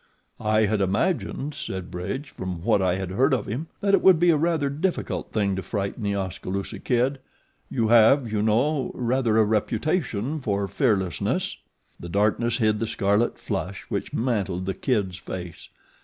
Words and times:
"I 0.39 0.61
had 0.65 0.81
imagined," 0.81 1.53
said 1.53 1.91
Bridge, 1.91 2.31
"from 2.31 2.63
what 2.63 2.81
I 2.81 2.95
had 2.95 3.11
heard 3.11 3.35
of 3.35 3.45
him 3.45 3.67
that 3.81 3.93
it 3.93 4.01
would 4.01 4.19
be 4.19 4.31
a 4.31 4.35
rather 4.35 4.67
difficult 4.67 5.31
thing 5.31 5.55
to 5.55 5.61
frighten 5.61 6.01
The 6.01 6.15
Oskaloosa 6.15 6.79
Kid 6.79 7.19
you 7.69 7.89
have, 7.89 8.31
you 8.31 8.41
know, 8.41 8.89
rather 8.95 9.37
a 9.37 9.43
reputation 9.43 10.39
for 10.39 10.67
fearlessness." 10.67 11.55
The 11.99 12.09
darkness 12.09 12.57
hid 12.57 12.79
the 12.79 12.87
scarlet 12.87 13.37
flush 13.37 13.83
which 13.89 14.11
mantled 14.11 14.65
The 14.65 14.73
Kid's 14.73 15.17
face. 15.17 15.69